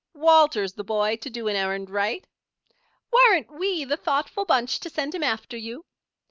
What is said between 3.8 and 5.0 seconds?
the thoughtful bunch to